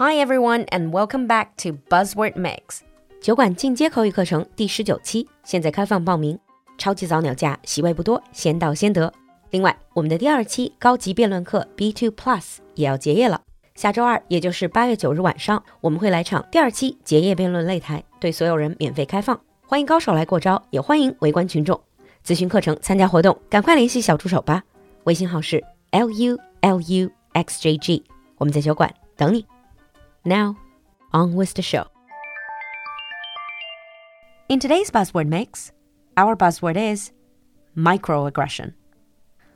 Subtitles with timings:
[0.00, 2.82] Hi everyone and welcome back to Buzzword Mix
[3.20, 6.38] 酒馆进阶口语课程第十九期，现在开放报名，
[6.78, 9.12] 超级早鸟价，席位不多，先到先得。
[9.50, 13.42] 另外，我们的第二期高级辩论课 B Two Plus 也要结业了。
[13.74, 21.80] 下周二，也就是八月九日晚上，我们会来场第二期结业辩论擂台，对所有人免费开放，欢迎高手来过招，也欢迎围观群众。
[22.24, 24.62] 咨询课程、参加活动，赶快联系小助手吧。
[25.02, 28.04] 微信号是 l u l u x j g，
[28.36, 29.44] 我们在酒馆等你。
[30.27, 30.55] Now,
[31.11, 31.87] on with the show.
[34.47, 35.71] In today's buzzword mix,
[36.15, 37.11] our buzzword is
[37.75, 38.73] microaggression.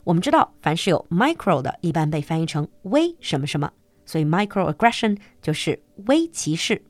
[0.03, 3.71] 我们知道，凡是有 micro 的，一般被翻译成微什么什么，
[4.05, 6.81] 所以 microaggression 就是微歧视。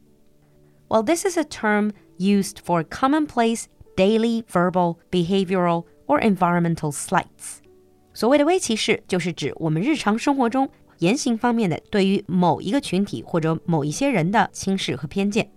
[0.88, 7.58] Well, this is a term used for commonplace daily verbal, behavioral, or environmental slights.
[8.14, 10.70] 所谓的微歧视，就是指我们日常生活中
[11.02, 15.50] 言行方面的对于某一个群体或者某一些人的轻视和偏见。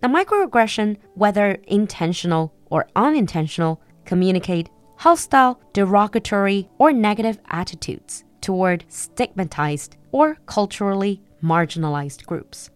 [0.00, 4.66] 那 microaggression, whether intentional or unintentional, communicate
[4.98, 12.68] hostile, derogatory, or negative attitudes toward stigmatized or culturally marginalized groups.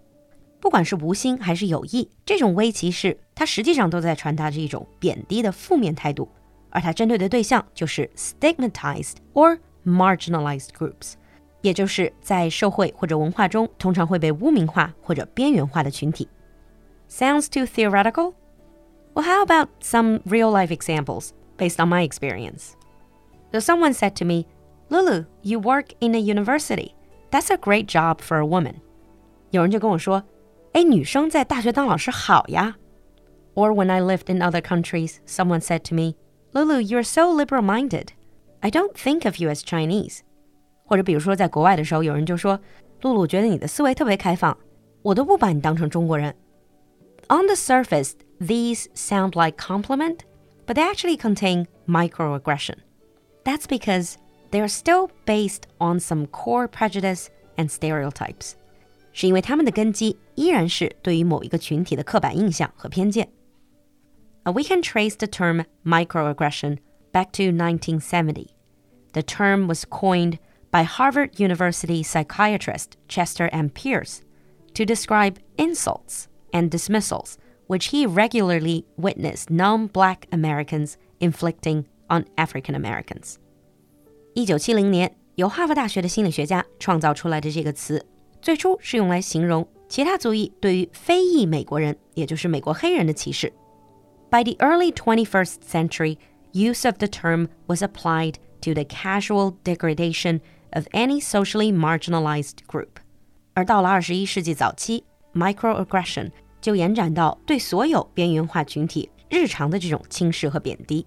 [0.60, 6.28] 不管是无心还是有意，这种微歧视，它实际上都在传达着一种贬低的负面态度，
[6.70, 11.14] 而它针对的对象就是 stigmatized or marginalized groups，
[11.60, 16.28] 也就是在社会或者文化中通常会被污名化或者边缘化的群体。
[17.08, 18.34] Sounds too theoretical?
[19.14, 22.72] Well, how about some real life examples based on my experience?
[23.52, 24.46] So, someone said to me,
[24.88, 26.94] Lulu, you work in a university.
[27.30, 28.76] That's a great job for a woman.
[29.50, 30.24] 有人就跟我说，
[30.72, 32.76] 哎，女生在大学当老师好呀。
[33.54, 36.14] Or when I lived in other countries, someone said to me,
[36.52, 38.08] Lulu, you're so liberal minded.
[38.60, 40.20] I don't think of you as Chinese.
[40.87, 42.59] 或者比如说在国外的时候，有人就说
[43.03, 44.57] ：“璐璐觉得你的思维特别开放，
[45.03, 46.33] 我都不把你当成中国人。”
[47.29, 50.19] On the surface, these sound like compliment,
[50.65, 52.77] but they actually contain microaggression.
[53.43, 54.15] That's because
[54.51, 57.27] they are still based on some core prejudice
[57.57, 58.53] and stereotypes.
[59.11, 63.27] 是因为他们的根基依然是对于某一个群体的刻板印象和偏见。
[64.45, 66.77] We can trace the term microaggression
[67.11, 68.47] back to 1970.
[69.11, 70.37] The term was coined
[70.70, 73.68] by Harvard University psychiatrist Chester M.
[73.70, 74.20] Pierce
[74.74, 82.74] to describe insults and dismissals which he regularly witnessed non black Americans inflicting on African
[82.74, 83.36] Americans.
[84.34, 88.04] 一九七零年，由哈佛大学的心理学家创造出来的这个词，
[88.40, 93.52] 最初是用来形容其他族裔对于非裔美国人，也就是美国黑人的歧视。
[94.30, 96.16] By the early 21st century,
[96.52, 100.40] use of the term was applied to the casual degradation
[100.73, 102.89] of any socially marginalized group。
[103.53, 111.05] 而到了二十一世纪早期，microaggression 就延展到对所有边缘化群体日常的这种轻视和贬低。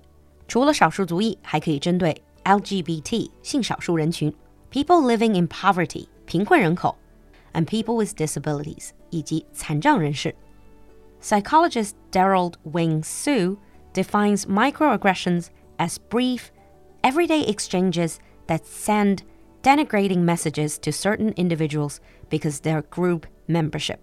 [0.49, 4.35] 除了少数族裔，还可以针对 LGBT 性少数人群、
[4.73, 6.97] people living in poverty 贫困人口
[7.53, 10.35] ，and people with disabilities 以及残障人士。
[11.23, 13.59] Psychologist Derald Wing Sue
[13.93, 16.45] defines microaggressions as brief,
[17.03, 18.17] everyday exchanges
[18.47, 19.19] that send
[19.63, 21.99] denigrating messages to certain individuals
[22.29, 23.99] because their group membership.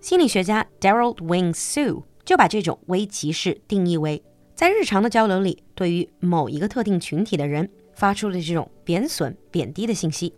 [0.00, 4.22] 心理学家 Derald Wing Sue 就把这种微歧视定义为
[4.54, 10.32] 在日常的交流里，对于某一个特定群体的人发出的这种贬损、贬低的信息。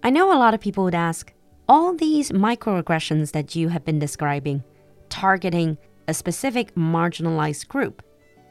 [0.00, 1.28] I know a lot of people would ask,
[1.66, 4.62] all these microaggressions that you have been describing,
[5.08, 5.76] targeting
[6.06, 8.02] a specific marginalized group,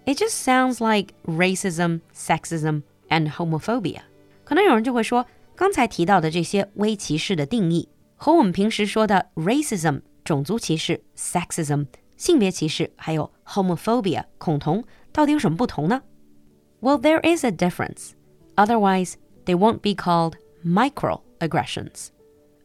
[0.06, 4.02] it just sounds like racism, sexism, and homophobia.
[4.51, 11.87] 可能有人就会说，刚才提到的这些微歧视的定义，和我们平时说的 racism 种族歧视、sexism
[12.17, 16.03] 性别歧视，还有 homophobia 恐同，到底有什么不同呢？
[16.81, 18.11] Well, there is a difference.
[18.55, 19.15] Otherwise,
[19.45, 20.35] they won't be called
[20.65, 22.09] microaggressions.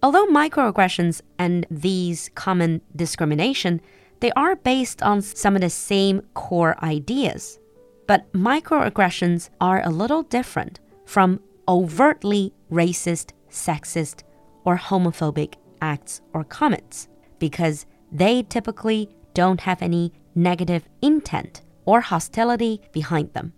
[0.02, 3.80] Although microaggressions and these common discrimination,
[4.20, 7.60] they are based on some of the same core ideas.
[8.08, 14.20] But microaggressions are a little different from overtly racist, sexist,
[14.64, 17.06] or homophobic acts or comments
[17.40, 23.52] because they typically don't have any negative intent or hostility behind them.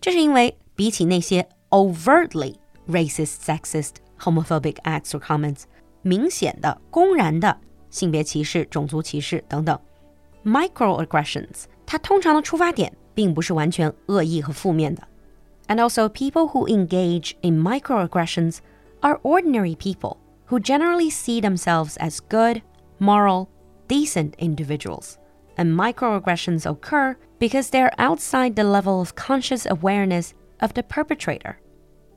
[0.00, 2.56] 这是因为比起那些 overtly
[2.88, 5.62] racist, sexist, homophobic acts or comments，
[6.02, 7.58] 明显的、公然的
[7.90, 9.78] 性别歧视、种族歧视等等，
[10.44, 15.06] microaggressions，它通常的出发点并不是完全恶意和负面的。
[15.68, 18.60] And also, people who engage in microaggressions
[19.00, 22.62] are ordinary people who generally see themselves as good,
[22.98, 23.48] moral,
[23.88, 25.16] decent individuals.
[25.56, 31.56] And microaggressions occur because they're outside the level of conscious awareness of the perpetrator.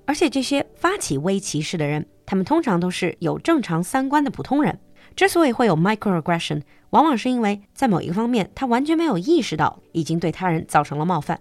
[0.06, 4.80] 而且这些发起微歧视的人，他们通常都是有正常三观的普通人。
[5.16, 11.39] 之所以会有 microaggression，往往是因为在某一个方面他完全没有意识到已经对他人造成了冒犯。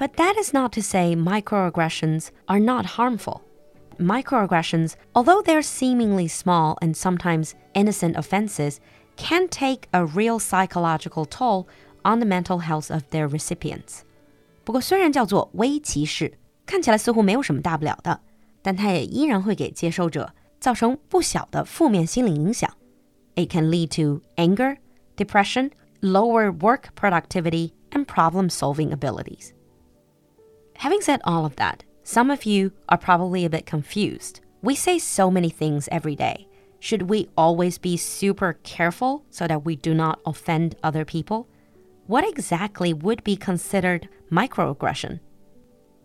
[0.00, 3.40] But that is not to say microaggressions are not harmful.
[3.98, 8.78] Microaggressions, although they're seemingly small and sometimes innocent offenses,
[9.16, 11.66] can take a real psychological toll
[12.04, 14.02] on the mental health of their recipients.
[14.64, 16.34] 不过，虽然叫做微歧视，
[16.66, 18.20] 看起来似乎没有什么大不了的，
[18.60, 22.70] 但它也依然会给接收者造成不小的负面心理影响。
[23.34, 24.76] It can lead to anger,
[25.16, 25.70] depression,
[26.02, 29.52] lower work productivity, and problem solving abilities.
[30.80, 34.40] Having said all of that, some of you are probably a bit confused.
[34.62, 36.48] We say so many things every day.
[36.78, 41.48] Should we always be super careful so that we do not offend other people?
[42.06, 45.20] What exactly would be considered microaggression?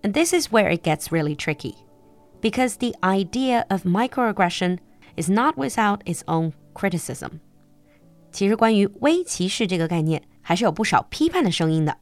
[0.04, 1.76] And this is where it gets really tricky.
[2.42, 4.80] Because the idea of microaggression
[5.16, 7.42] is not without its own criticism.
[8.32, 11.98] 其实关于微歧视这个概念，还是有不少批判的声音的。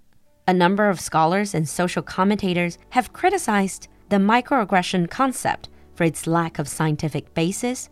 [0.46, 6.58] A number of scholars and social commentators have criticized the microaggression concept for its lack
[6.58, 7.86] of scientific basis,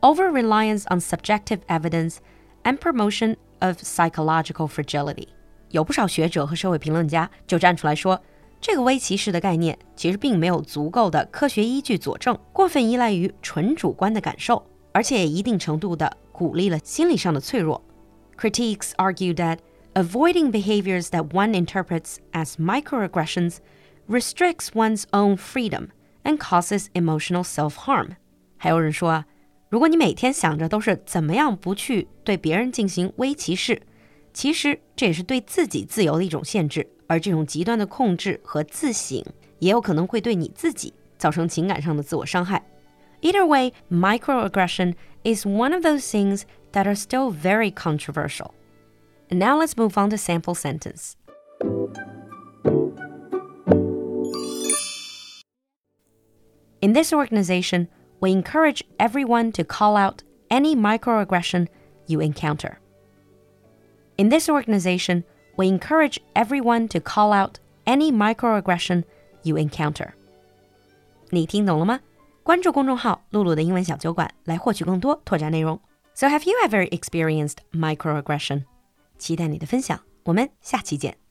[0.00, 2.18] over reliance on subjective evidence,
[2.62, 5.28] and promotion of psychological fragility.
[5.70, 8.22] 有不少学者和社会评论家就站出来说，
[8.60, 17.82] 这个微歧视的概念其实并没有足够的科学依据佐证，过分依赖于纯主观的感受，而且也一定程度的鼓励了心理上的脆弱。
[18.38, 19.58] Critiques argue that
[19.94, 23.58] avoiding behaviors that one interprets as microaggressions
[24.08, 25.88] restricts one's own freedom
[26.24, 28.16] and causes emotional self-harm。
[28.56, 29.26] 还有人说啊，
[29.68, 33.82] 如果你每天想着都是怎么样不去对别人进行微歧视，
[34.32, 36.86] 其实这也是对自己自由的一种限制。
[37.06, 39.24] 而这种极端的控制和自省，
[39.60, 42.62] 也有可能会对你自己造成情感上的自我伤害。
[43.22, 44.94] Either way, microaggression
[45.24, 48.50] is one of those things that are still very controversial.
[49.32, 51.16] And now let's move on to sample sentence.
[56.80, 57.88] In this organization,
[58.20, 61.68] we encourage everyone to call out any microaggression
[62.06, 62.78] you encounter.
[64.16, 65.24] In this organization,
[65.56, 69.04] we encourage everyone to call out any microaggression
[69.42, 70.12] you encounter.
[71.30, 72.00] 你听懂了吗？
[72.42, 75.78] 关注公众号“露露的英文小酒馆”来获取更多拓展内容。
[76.14, 78.64] So have you ever experienced microaggression？
[79.17, 81.22] 期待你的分享，我们下期见。